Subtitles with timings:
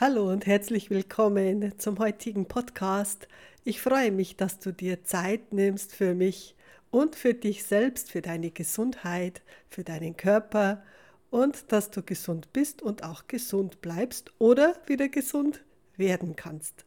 [0.00, 3.26] Hallo und herzlich willkommen zum heutigen Podcast.
[3.64, 6.54] Ich freue mich, dass du dir Zeit nimmst für mich
[6.92, 10.84] und für dich selbst, für deine Gesundheit, für deinen Körper
[11.30, 15.64] und dass du gesund bist und auch gesund bleibst oder wieder gesund
[15.96, 16.84] werden kannst.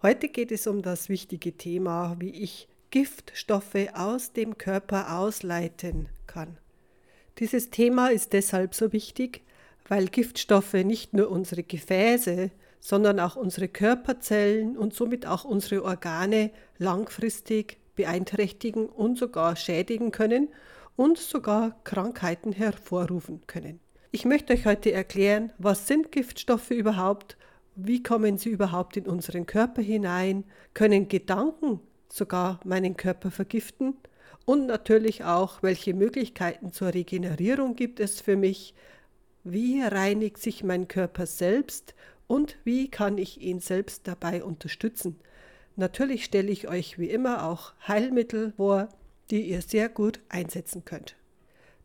[0.00, 6.56] Heute geht es um das wichtige Thema, wie ich Giftstoffe aus dem Körper ausleiten kann.
[7.36, 9.42] Dieses Thema ist deshalb so wichtig,
[9.88, 12.50] weil Giftstoffe nicht nur unsere Gefäße,
[12.80, 20.48] sondern auch unsere Körperzellen und somit auch unsere Organe langfristig beeinträchtigen und sogar schädigen können
[20.94, 23.80] und sogar Krankheiten hervorrufen können.
[24.12, 27.36] Ich möchte euch heute erklären, was sind Giftstoffe überhaupt,
[27.74, 33.96] wie kommen sie überhaupt in unseren Körper hinein, können Gedanken sogar meinen Körper vergiften?
[34.44, 38.74] Und natürlich auch, welche Möglichkeiten zur Regenerierung gibt es für mich,
[39.46, 41.94] wie reinigt sich mein Körper selbst
[42.26, 45.20] und wie kann ich ihn selbst dabei unterstützen.
[45.76, 48.88] Natürlich stelle ich euch wie immer auch Heilmittel vor,
[49.30, 51.16] die ihr sehr gut einsetzen könnt.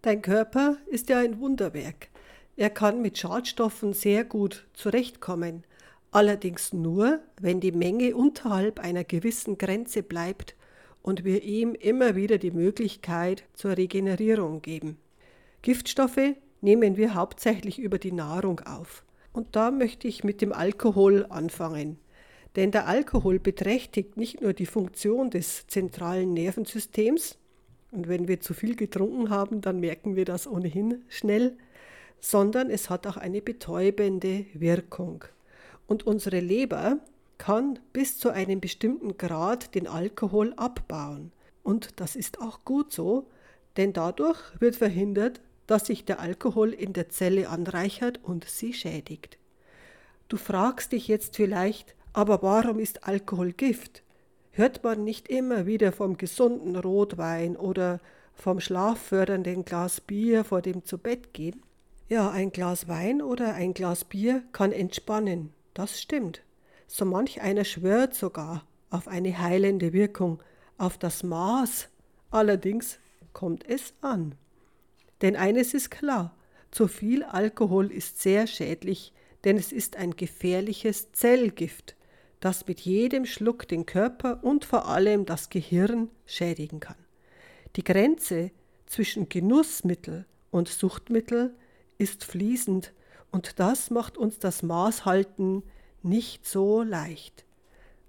[0.01, 2.09] Dein Körper ist ja ein Wunderwerk.
[2.55, 5.63] Er kann mit Schadstoffen sehr gut zurechtkommen,
[6.09, 10.55] allerdings nur, wenn die Menge unterhalb einer gewissen Grenze bleibt
[11.03, 14.97] und wir ihm immer wieder die Möglichkeit zur Regenerierung geben.
[15.61, 19.03] Giftstoffe nehmen wir hauptsächlich über die Nahrung auf.
[19.33, 21.97] Und da möchte ich mit dem Alkohol anfangen.
[22.55, 27.37] Denn der Alkohol beträchtigt nicht nur die Funktion des zentralen Nervensystems,
[27.91, 31.57] und wenn wir zu viel getrunken haben, dann merken wir das ohnehin schnell,
[32.21, 35.25] sondern es hat auch eine betäubende Wirkung.
[35.87, 36.99] Und unsere Leber
[37.37, 41.31] kann bis zu einem bestimmten Grad den Alkohol abbauen.
[41.63, 43.27] Und das ist auch gut so,
[43.77, 49.37] denn dadurch wird verhindert, dass sich der Alkohol in der Zelle anreichert und sie schädigt.
[50.27, 54.03] Du fragst dich jetzt vielleicht, aber warum ist Alkohol Gift?
[54.51, 58.01] Hört man nicht immer wieder vom gesunden Rotwein oder
[58.33, 61.63] vom schlaffördernden Glas Bier vor dem Zubettgehen?
[62.09, 66.41] Ja, ein Glas Wein oder ein Glas Bier kann entspannen, das stimmt.
[66.85, 70.43] So manch einer schwört sogar auf eine heilende Wirkung,
[70.77, 71.87] auf das Maß.
[72.29, 72.99] Allerdings
[73.31, 74.35] kommt es an.
[75.21, 76.35] Denn eines ist klar,
[76.71, 81.95] zu viel Alkohol ist sehr schädlich, denn es ist ein gefährliches Zellgift,
[82.39, 86.95] das mit jedem Schluck den Körper und vor allem das Gehirn schädigen kann.
[87.75, 88.51] Die Grenze
[88.85, 91.55] zwischen Genussmittel und Suchtmittel
[91.97, 92.93] ist fließend
[93.31, 95.63] und das macht uns das Maßhalten
[96.03, 97.45] nicht so leicht.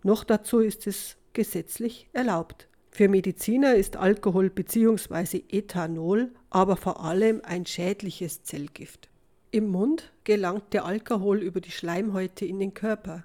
[0.03, 2.69] Noch dazu ist es gesetzlich erlaubt.
[2.91, 5.45] Für Mediziner ist Alkohol bzw.
[5.49, 9.09] Ethanol aber vor allem ein schädliches Zellgift.
[9.51, 13.25] Im Mund gelangt der Alkohol über die Schleimhäute in den Körper.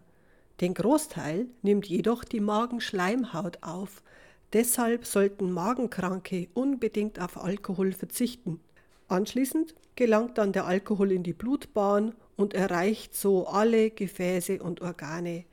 [0.61, 4.01] Den Großteil nimmt jedoch die Magenschleimhaut auf.
[4.53, 8.61] Deshalb sollten Magenkranke unbedingt auf Alkohol verzichten.
[9.09, 15.43] Anschließend gelangt dann der Alkohol in die Blutbahn und erreicht so alle Gefäße und Organe.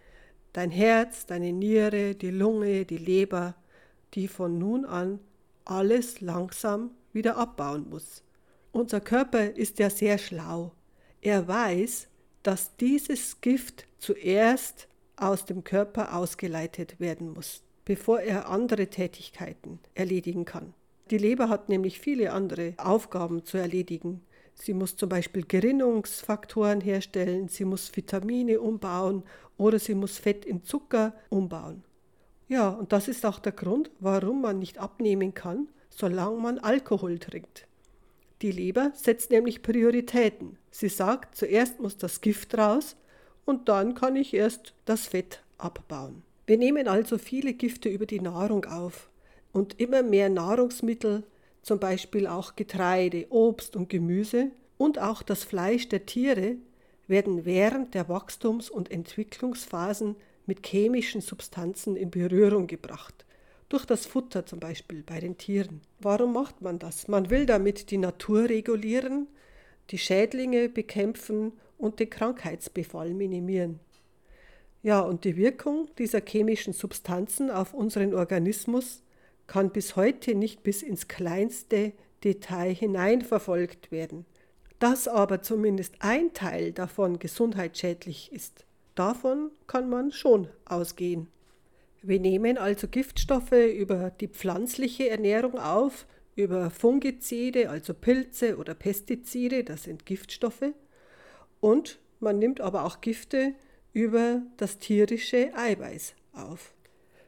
[0.53, 3.57] Dein Herz, deine Niere, die Lunge, die Leber,
[4.15, 5.19] die von nun an
[5.65, 8.23] alles langsam wieder abbauen muss.
[8.73, 10.73] Unser Körper ist ja sehr schlau.
[11.21, 12.09] Er weiß,
[12.43, 20.45] dass dieses Gift zuerst aus dem Körper ausgeleitet werden muss, bevor er andere Tätigkeiten erledigen
[20.45, 20.75] kann.
[21.11, 24.23] Die Leber hat nämlich viele andere Aufgaben zu erledigen.
[24.55, 29.23] Sie muss zum Beispiel Gerinnungsfaktoren herstellen, sie muss Vitamine umbauen
[29.57, 31.85] oder sie muss Fett in Zucker umbauen.
[32.49, 37.19] Ja, und das ist auch der Grund, warum man nicht abnehmen kann, solange man Alkohol
[37.19, 37.67] trinkt.
[38.43, 40.59] Die Leber setzt nämlich Prioritäten.
[40.71, 42.97] Sie sagt, zuerst muss das Gift raus
[43.45, 46.23] und dann kann ich erst das Fett abbauen.
[46.47, 49.09] Wir nehmen also viele Gifte über die Nahrung auf
[49.53, 51.23] und immer mehr Nahrungsmittel,
[51.63, 56.57] zum Beispiel auch Getreide, Obst und Gemüse und auch das Fleisch der Tiere,
[57.07, 60.17] werden während der Wachstums- und Entwicklungsphasen
[60.47, 63.25] mit chemischen Substanzen in Berührung gebracht.
[63.75, 65.81] Durch das Futter zum Beispiel bei den Tieren.
[65.99, 67.09] Warum macht man das?
[67.09, 69.27] Man will damit die Natur regulieren,
[69.91, 73.81] die Schädlinge bekämpfen und den Krankheitsbefall minimieren.
[74.85, 79.03] Ja, und die Wirkung dieser chemischen Substanzen auf unseren Organismus
[79.49, 84.25] kann bis heute nicht bis ins kleinste Detail hineinverfolgt werden.
[84.79, 91.27] Dass aber zumindest ein Teil davon gesundheitsschädlich ist, davon kann man schon ausgehen.
[92.07, 96.07] Wir nehmen also Giftstoffe über die pflanzliche Ernährung auf,
[96.37, 100.75] über Fungizide, also Pilze oder Pestizide, das sind Giftstoffe.
[101.61, 103.55] Und man nimmt aber auch Gifte
[103.95, 106.75] über das tierische Eiweiß auf.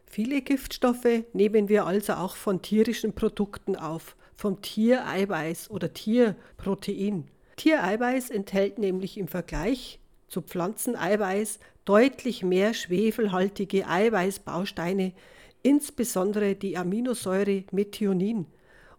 [0.04, 7.28] Viele Giftstoffe nehmen wir also auch von tierischen Produkten auf, vom Tiereiweiß oder Tierprotein.
[7.56, 15.12] Tiereiweiß enthält nämlich im Vergleich zu Pflanzeneiweiß deutlich mehr schwefelhaltige Eiweißbausteine,
[15.62, 18.46] insbesondere die Aminosäure Methionin.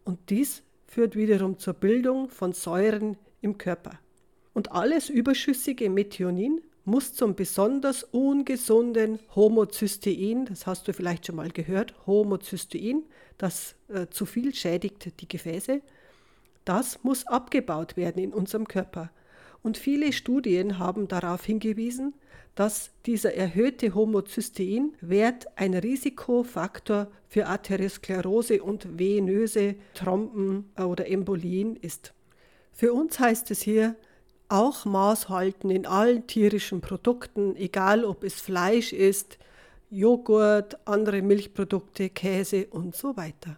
[0.04, 4.00] Und dies führt wiederum zur Bildung von Säuren im Körper.
[4.54, 11.52] Und alles überschüssige Methionin muss zum besonders ungesunden Homozystein, das hast du vielleicht schon mal
[11.52, 13.04] gehört, Homozystein,
[13.38, 15.82] das äh, zu viel schädigt die Gefäße,
[16.64, 19.12] das muss abgebaut werden in unserem Körper.
[19.68, 22.14] Und viele Studien haben darauf hingewiesen,
[22.56, 32.14] dass dieser erhöhte Homozystein-Wert ein Risikofaktor für Arteriosklerose und venöse Trompen oder Embolien ist.
[32.72, 33.98] Für uns heißt es hier,
[34.48, 39.38] auch Maß halten in allen tierischen Produkten, egal ob es Fleisch ist,
[39.90, 43.58] Joghurt, andere Milchprodukte, Käse und so weiter.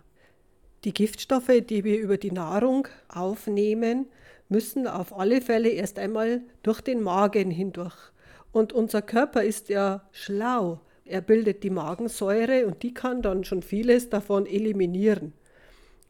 [0.86, 4.08] Die Giftstoffe, die wir über die Nahrung aufnehmen,
[4.50, 8.12] müssen auf alle Fälle erst einmal durch den Magen hindurch.
[8.52, 10.82] Und unser Körper ist ja schlau.
[11.06, 15.34] Er bildet die Magensäure und die kann dann schon vieles davon eliminieren.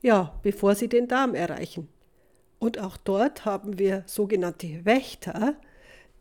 [0.01, 1.89] Ja, bevor sie den Darm erreichen.
[2.59, 5.55] Und auch dort haben wir sogenannte Wächter,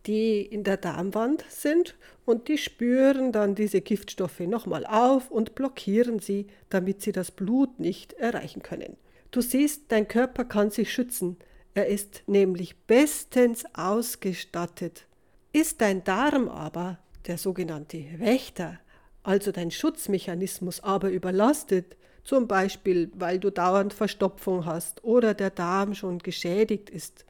[0.07, 6.19] die in der Darmwand sind und die spüren dann diese Giftstoffe nochmal auf und blockieren
[6.21, 8.97] sie, damit sie das Blut nicht erreichen können.
[9.31, 11.37] Du siehst, dein Körper kann sich schützen.
[11.75, 15.07] Er ist nämlich bestens ausgestattet.
[15.53, 18.79] Ist dein Darm aber, der sogenannte Wächter,
[19.23, 25.95] also dein Schutzmechanismus, aber überlastet, zum Beispiel weil du dauernd Verstopfung hast oder der Darm
[25.95, 27.25] schon geschädigt ist.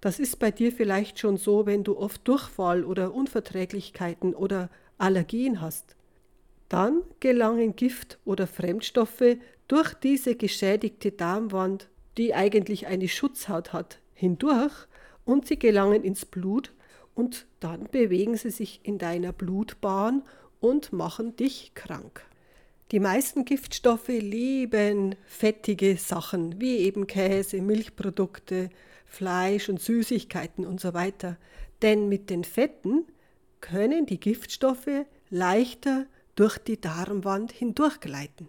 [0.00, 4.68] Das ist bei dir vielleicht schon so, wenn du oft Durchfall oder Unverträglichkeiten oder
[4.98, 5.94] Allergien hast.
[6.68, 9.36] Dann gelangen Gift oder Fremdstoffe
[9.68, 14.86] durch diese geschädigte Darmwand, die eigentlich eine Schutzhaut hat, hindurch
[15.24, 16.72] und sie gelangen ins Blut
[17.14, 20.22] und dann bewegen sie sich in deiner Blutbahn
[20.60, 22.24] und machen dich krank.
[22.90, 28.68] Die meisten Giftstoffe lieben fettige Sachen, wie eben Käse, Milchprodukte,
[29.06, 31.38] Fleisch und Süßigkeiten und so weiter.
[31.80, 33.04] Denn mit den Fetten
[33.60, 38.48] können die Giftstoffe leichter durch die Darmwand hindurchgleiten.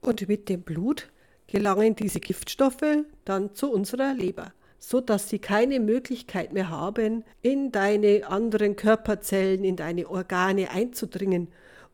[0.00, 1.10] Und mit dem Blut
[1.48, 7.72] gelangen diese Giftstoffe dann zu unserer Leber, so dass sie keine Möglichkeit mehr haben, in
[7.72, 11.48] deine anderen Körperzellen, in deine Organe einzudringen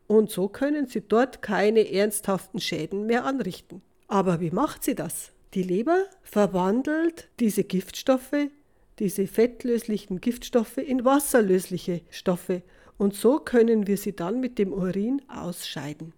[0.07, 3.81] und so können sie dort keine ernsthaften Schäden mehr anrichten.
[4.07, 5.31] Aber wie macht sie das?
[5.55, 8.49] Die Leber verwandelt diese Giftstoffe,
[8.99, 12.61] diese fettlöslichen Giftstoffe in wasserlösliche Stoffe
[12.97, 16.13] und so können wir sie dann mit dem Urin ausscheiden.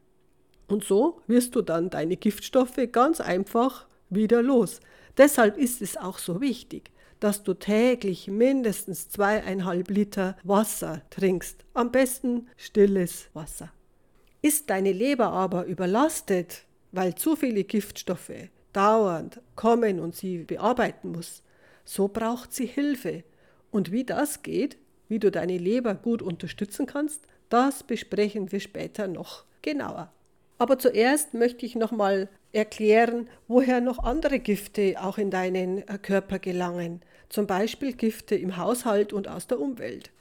[0.67, 4.79] Und so wirst du dann deine Giftstoffe ganz einfach wieder los.
[5.17, 11.65] Deshalb ist es auch so wichtig, dass du täglich mindestens zweieinhalb Liter Wasser trinkst.
[11.73, 13.71] Am besten stilles Wasser.
[14.41, 21.41] Ist deine Leber aber überlastet, weil zu viele Giftstoffe dauernd kommen und sie bearbeiten muss,
[21.83, 23.23] so braucht sie Hilfe.
[23.71, 24.77] Und wie das geht,
[25.07, 30.11] wie du deine Leber gut unterstützen kannst, das besprechen wir später noch genauer.
[30.57, 36.39] Aber zuerst möchte ich nochmal erklären, woher noch andere Gifte auch in deinen äh, Körper
[36.39, 37.01] gelangen.
[37.29, 40.11] Zum Beispiel Gifte im Haushalt und aus der Umwelt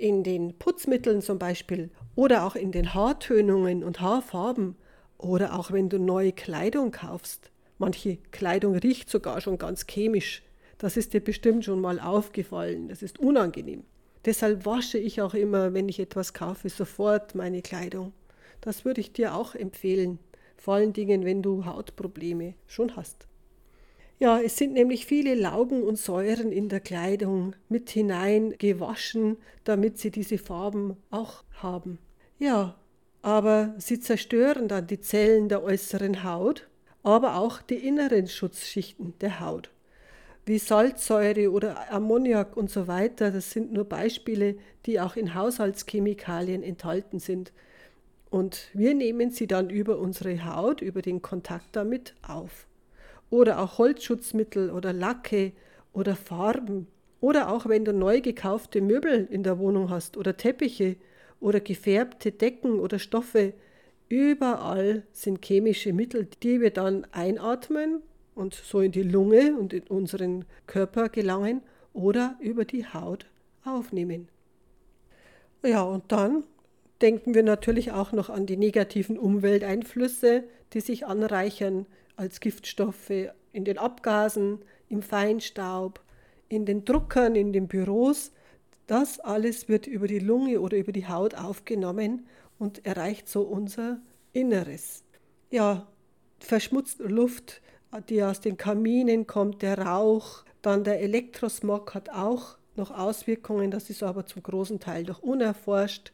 [0.00, 4.76] in den Putzmitteln zum Beispiel oder auch in den Haartönungen und Haarfarben
[5.18, 7.50] oder auch wenn du neue Kleidung kaufst.
[7.78, 10.42] Manche Kleidung riecht sogar schon ganz chemisch.
[10.78, 12.88] Das ist dir bestimmt schon mal aufgefallen.
[12.88, 13.84] Das ist unangenehm.
[14.24, 18.12] Deshalb wasche ich auch immer, wenn ich etwas kaufe, sofort meine Kleidung.
[18.60, 20.18] Das würde ich dir auch empfehlen.
[20.56, 23.26] Vor allen Dingen, wenn du Hautprobleme schon hast.
[24.18, 29.98] Ja, es sind nämlich viele Laugen und Säuren in der Kleidung mit hinein gewaschen, damit
[29.98, 31.98] sie diese Farben auch haben.
[32.38, 32.76] Ja,
[33.22, 36.68] aber sie zerstören dann die Zellen der äußeren Haut,
[37.02, 39.70] aber auch die inneren Schutzschichten der Haut.
[40.44, 46.62] Wie Salzsäure oder Ammoniak und so weiter, das sind nur Beispiele, die auch in Haushaltschemikalien
[46.62, 47.52] enthalten sind.
[48.30, 52.66] Und wir nehmen sie dann über unsere Haut, über den Kontakt damit auf
[53.30, 55.52] oder auch Holzschutzmittel oder Lacke
[55.92, 56.86] oder Farben
[57.20, 60.96] oder auch wenn du neu gekaufte Möbel in der Wohnung hast oder Teppiche
[61.38, 63.54] oder gefärbte Decken oder Stoffe.
[64.08, 68.02] Überall sind chemische Mittel, die wir dann einatmen
[68.34, 73.26] und so in die Lunge und in unseren Körper gelangen oder über die Haut
[73.64, 74.28] aufnehmen.
[75.62, 76.44] Ja, und dann
[77.02, 83.10] denken wir natürlich auch noch an die negativen Umwelteinflüsse, die sich anreichern als Giftstoffe
[83.52, 86.00] in den Abgasen, im Feinstaub,
[86.48, 88.32] in den Druckern, in den Büros.
[88.86, 92.26] Das alles wird über die Lunge oder über die Haut aufgenommen
[92.58, 94.00] und erreicht so unser
[94.32, 95.04] Inneres.
[95.50, 95.86] Ja,
[96.38, 97.62] verschmutzte Luft,
[98.08, 103.90] die aus den Kaminen kommt, der Rauch, dann der Elektrosmog hat auch noch Auswirkungen, das
[103.90, 106.12] ist aber zum großen Teil noch unerforscht.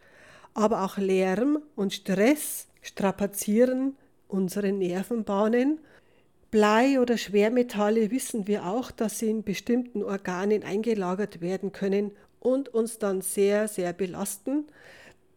[0.57, 3.95] Aber auch Lärm und Stress strapazieren
[4.27, 5.81] unsere Nervenbahnen.
[6.51, 12.71] Blei oder Schwermetalle wissen wir auch, dass sie in bestimmten Organen eingelagert werden können und
[12.71, 14.65] uns dann sehr, sehr belasten.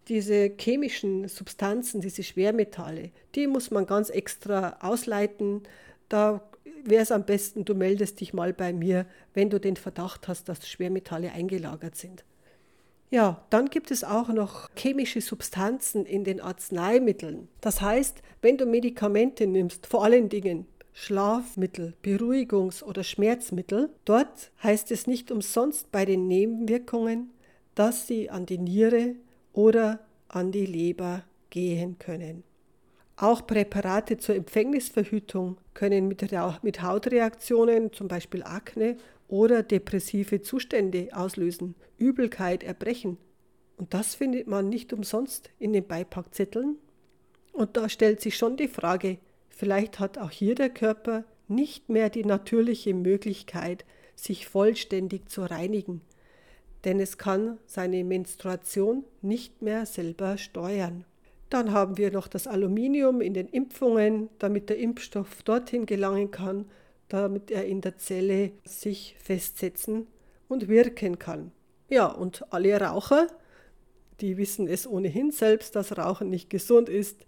[0.07, 5.63] Diese chemischen Substanzen, diese Schwermetalle, die muss man ganz extra ausleiten.
[6.07, 6.49] Da
[6.85, 10.47] wäre es am besten, du meldest dich mal bei mir, wenn du den Verdacht hast,
[10.47, 12.23] dass Schwermetalle eingelagert sind.
[13.11, 17.47] Ja, dann gibt es auch noch chemische Substanzen in den Arzneimitteln.
[17.59, 24.91] Das heißt, wenn du Medikamente nimmst, vor allen Dingen Schlafmittel, Beruhigungs- oder Schmerzmittel, dort heißt
[24.91, 27.31] es nicht umsonst bei den Nebenwirkungen,
[27.73, 29.15] dass sie an die Niere
[29.53, 32.43] oder an die Leber gehen können.
[33.15, 36.23] Auch Präparate zur Empfängnisverhütung können mit,
[36.61, 38.97] mit Hautreaktionen, zum Beispiel Akne
[39.29, 43.17] oder depressive Zustände auslösen, Übelkeit, Erbrechen.
[43.77, 46.75] Und das findet man nicht umsonst in den Beipackzetteln.
[47.53, 49.19] Und da stellt sich schon die Frage,
[49.49, 56.01] vielleicht hat auch hier der Körper nicht mehr die natürliche Möglichkeit, sich vollständig zu reinigen,
[56.83, 61.05] denn es kann seine Menstruation nicht mehr selber steuern.
[61.49, 66.65] Dann haben wir noch das Aluminium in den Impfungen, damit der Impfstoff dorthin gelangen kann,
[67.09, 70.07] damit er in der Zelle sich festsetzen
[70.47, 71.51] und wirken kann.
[71.89, 73.27] Ja, und alle Raucher,
[74.21, 77.25] die wissen es ohnehin selbst, dass Rauchen nicht gesund ist,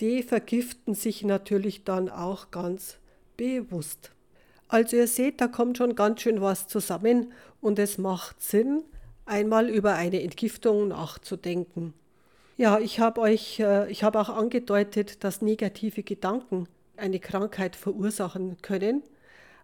[0.00, 2.98] die vergiften sich natürlich dann auch ganz
[3.36, 4.12] bewusst.
[4.68, 8.82] Also ihr seht, da kommt schon ganz schön was zusammen und es macht Sinn,
[9.24, 11.94] einmal über eine Entgiftung nachzudenken.
[12.56, 18.56] Ja, ich habe euch, äh, ich habe auch angedeutet, dass negative Gedanken eine Krankheit verursachen
[18.62, 19.02] können.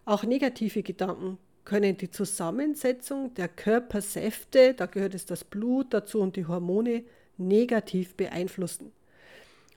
[0.05, 6.35] Auch negative Gedanken können die Zusammensetzung der Körpersäfte, da gehört es das Blut dazu und
[6.35, 7.03] die Hormone,
[7.37, 8.91] negativ beeinflussen.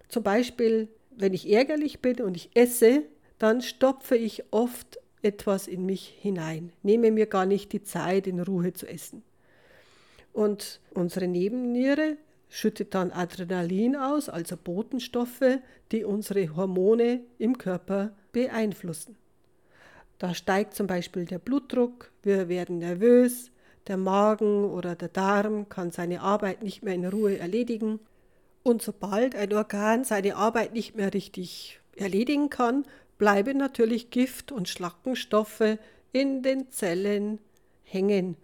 [0.09, 3.03] Zum Beispiel, wenn ich ärgerlich bin und ich esse,
[3.39, 8.41] dann stopfe ich oft etwas in mich hinein, nehme mir gar nicht die Zeit, in
[8.41, 9.23] Ruhe zu essen.
[10.33, 12.17] Und unsere Nebenniere
[12.49, 15.59] schüttet dann Adrenalin aus, also Botenstoffe,
[15.93, 19.17] die unsere Hormone im Körper beeinflussen.
[20.19, 23.51] Da steigt zum Beispiel der Blutdruck, wir werden nervös,
[23.87, 28.01] der Magen oder der Darm kann seine Arbeit nicht mehr in Ruhe erledigen.
[28.63, 32.85] Und sobald ein Organ seine Arbeit nicht mehr richtig erledigen kann,
[33.19, 35.79] bleiben natürlich Gift und Schlackenstoffe
[36.13, 37.39] in den Zellen
[37.85, 38.37] hängen.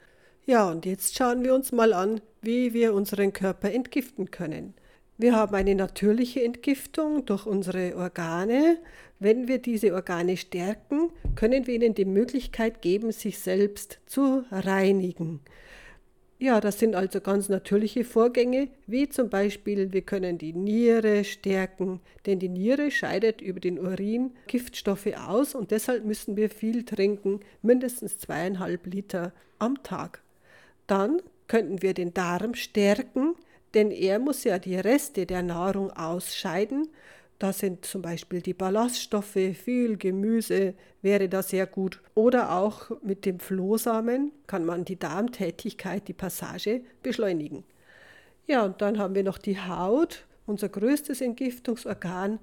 [0.44, 4.74] Ja, und jetzt schauen wir uns mal an, wie wir unseren Körper entgiften können.
[5.16, 8.78] Wir haben eine natürliche Entgiftung durch unsere Organe.
[9.20, 15.40] Wenn wir diese Organe stärken, können wir ihnen die Möglichkeit geben, sich selbst zu reinigen.
[16.40, 22.00] Ja, das sind also ganz natürliche Vorgänge, wie zum Beispiel, wir können die Niere stärken,
[22.26, 27.38] denn die Niere scheidet über den Urin Giftstoffe aus und deshalb müssen wir viel trinken,
[27.62, 30.20] mindestens zweieinhalb Liter am Tag.
[30.86, 33.34] Dann könnten wir den Darm stärken,
[33.74, 36.88] denn er muss ja die Reste der Nahrung ausscheiden.
[37.38, 42.00] Da sind zum Beispiel die Ballaststoffe, viel Gemüse wäre da sehr gut.
[42.14, 47.64] Oder auch mit dem Flohsamen kann man die Darmtätigkeit, die Passage beschleunigen.
[48.46, 52.38] Ja, und dann haben wir noch die Haut, unser größtes Entgiftungsorgan.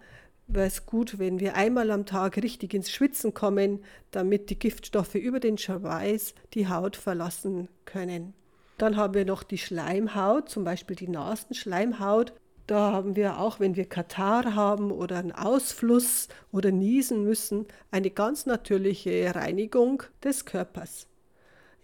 [0.52, 5.14] Wäre es gut, wenn wir einmal am Tag richtig ins Schwitzen kommen, damit die Giftstoffe
[5.14, 8.34] über den Schweiß die Haut verlassen können.
[8.80, 12.34] Dann haben wir noch die Schleimhaut, zum Beispiel die Nasenschleimhaut.
[12.66, 18.10] Da haben wir auch, wenn wir Katar haben oder einen Ausfluss oder niesen müssen, eine
[18.10, 21.06] ganz natürliche Reinigung des Körpers.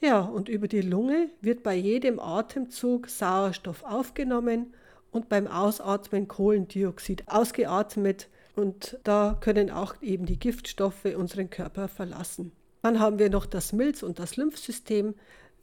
[0.02, 4.74] Ja, und über die Lunge wird bei jedem Atemzug Sauerstoff aufgenommen
[5.12, 12.52] und beim Ausatmen Kohlendioxid ausgeatmet und da können auch eben die Giftstoffe unseren Körper verlassen.
[12.82, 15.16] Dann haben wir noch das Milz- und das Lymphsystem.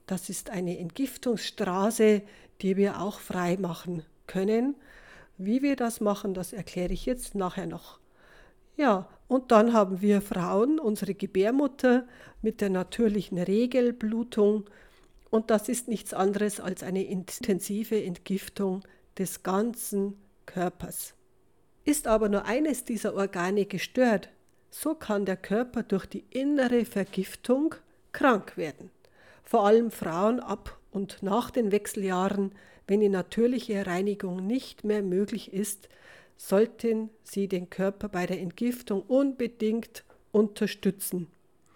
[0.07, 2.23] Das ist eine Entgiftungsstraße,
[2.61, 4.75] die wir auch frei machen können.
[5.39, 8.01] Wie wir das machen, das erkläre ich jetzt nachher noch.
[8.77, 12.07] Ja, und dann haben wir Frauen, unsere Gebärmutter
[12.43, 14.65] mit der natürlichen Regelblutung
[15.31, 18.83] Und das ist nichts anderes als eine intensive Entgiftung
[19.19, 21.15] des ganzen Körpers.
[21.85, 24.29] Ist aber nur eines dieser Organe gestört,
[24.71, 27.75] so kann der Körper durch die innere Vergiftung
[28.13, 28.91] krank werden.
[29.43, 32.53] Vor allem Frauen ab und nach den Wechseljahren,
[32.87, 35.89] wenn die natürliche Reinigung nicht mehr möglich ist,
[36.37, 41.29] sollten sie den Körper bei der Entgiftung unbedingt unterstützen.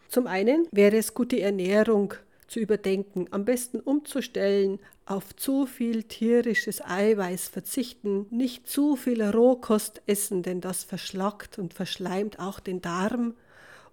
[0.08, 2.14] Zum einen wäre es gut, die Ernährung
[2.46, 10.02] zu überdenken, am besten umzustellen, auf zu viel tierisches Eiweiß verzichten, nicht zu viel Rohkost
[10.06, 13.34] essen, denn das verschlackt und verschleimt auch den Darm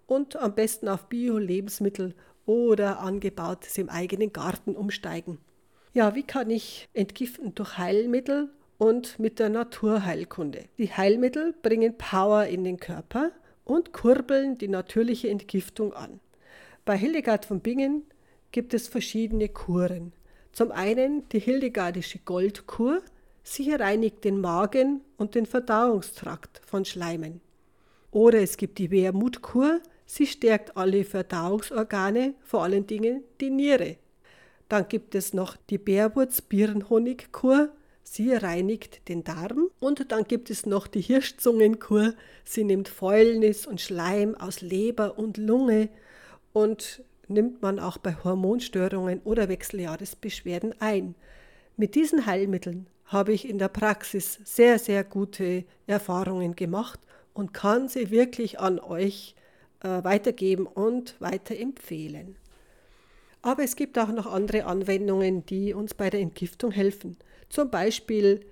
[0.08, 5.38] und am besten auf Bio-Lebensmittel oder angebautes im eigenen Garten umsteigen.
[5.94, 10.66] Ja, wie kann ich entgiften durch Heilmittel und mit der Naturheilkunde?
[10.78, 13.32] Die Heilmittel bringen Power in den Körper
[13.64, 16.20] und kurbeln die natürliche Entgiftung an.
[16.84, 18.04] Bei Hildegard von Bingen
[18.54, 20.14] gibt es verschiedene Kuren.
[20.54, 23.02] Zum einen die hildegardische Goldkur.
[23.44, 27.42] Sie reinigt den Magen und den Verdauungstrakt von Schleimen.
[28.12, 29.82] Oder es gibt die Wermutkur.
[30.06, 33.98] Sie stärkt alle Verdauungsorgane, vor allen Dingen die Niere.
[34.70, 37.70] Dann gibt es noch die Bärwurz-Birnhonigkur.
[38.04, 39.70] Sie reinigt den Darm.
[39.80, 42.14] Und dann gibt es noch die Hirschzungenkur.
[42.46, 45.90] Sie nimmt Fäulnis und Schleim aus Leber und Lunge
[46.54, 47.04] und
[47.34, 51.16] nimmt man auch bei Hormonstörungen oder Wechseljahresbeschwerden ein.
[51.76, 57.00] Mit diesen Heilmitteln habe ich in der Praxis sehr, sehr gute Erfahrungen gemacht
[57.34, 59.36] und kann sie wirklich an euch
[59.82, 62.36] äh, weitergeben und weiterempfehlen.
[63.42, 67.18] Aber es gibt auch noch andere Anwendungen, die uns bei der Entgiftung helfen.
[67.50, 68.46] Zum Beispiel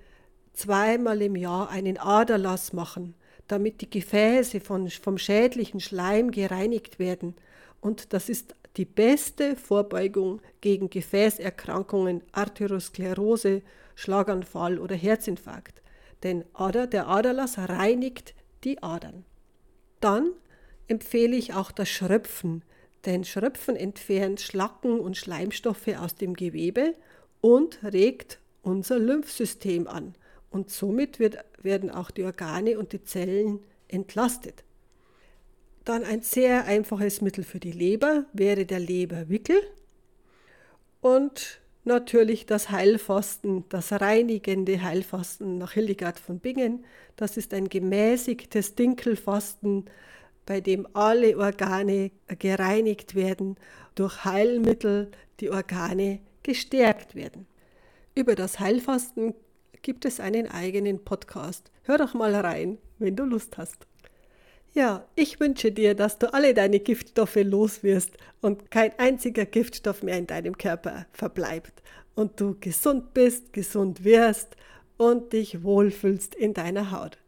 [0.52, 3.14] zweimal im Jahr einen Aderlass machen,
[3.48, 7.34] damit die Gefäße von, vom schädlichen Schleim gereinigt werden.
[7.80, 13.62] Und das ist die beste Vorbeugung gegen Gefäßerkrankungen, Arteriosklerose,
[13.94, 15.82] Schlaganfall oder Herzinfarkt.
[16.22, 19.24] Denn Ader, der Aderlass reinigt die Adern.
[20.00, 20.30] Dann
[20.88, 22.64] empfehle ich auch das Schröpfen,
[23.04, 26.94] denn Schröpfen entfernt Schlacken und Schleimstoffe aus dem Gewebe
[27.40, 30.14] und regt unser Lymphsystem an.
[30.50, 34.64] Und somit wird, werden auch die Organe und die Zellen entlastet.
[35.84, 39.56] Dann ein sehr einfaches Mittel für die Leber wäre der Leberwickel.
[41.00, 46.84] Und natürlich das Heilfasten, das reinigende Heilfasten nach Hildegard von Bingen.
[47.16, 49.86] Das ist ein gemäßigtes Dinkelfasten,
[50.46, 53.56] bei dem alle Organe gereinigt werden,
[53.94, 57.46] durch Heilmittel die Organe gestärkt werden.
[58.14, 59.34] Über das Heilfasten
[59.82, 61.70] gibt es einen eigenen Podcast.
[61.82, 63.86] Hör doch mal rein, wenn du Lust hast.
[64.74, 70.16] Ja, ich wünsche dir, dass du alle deine Giftstoffe loswirst und kein einziger Giftstoff mehr
[70.16, 71.82] in deinem Körper verbleibt
[72.14, 74.56] und du gesund bist, gesund wirst
[74.96, 77.18] und dich wohlfühlst in deiner Haut.